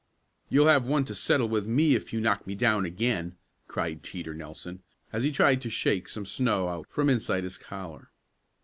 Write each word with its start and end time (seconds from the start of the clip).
"You'll 0.49 0.65
have 0.67 0.87
one 0.87 1.05
to 1.05 1.13
settle 1.13 1.47
with 1.47 1.67
me 1.67 1.93
if 1.93 2.11
you 2.11 2.19
knock 2.19 2.47
me 2.47 2.55
down 2.55 2.85
again!" 2.85 3.37
cried 3.67 4.01
Teeter 4.01 4.33
Nelson, 4.33 4.81
as 5.13 5.21
he 5.23 5.31
tried 5.31 5.61
to 5.61 5.69
shake 5.69 6.09
some 6.09 6.25
snow 6.25 6.69
out 6.69 6.87
from 6.89 7.07
inside 7.07 7.43
his 7.43 7.59
collar. 7.59 8.09